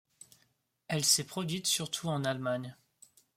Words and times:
Elle 0.87 1.05
s'est 1.05 1.25
produite 1.25 1.67
surtout 1.67 2.07
en 2.09 2.23
Allemagne. 2.25 2.75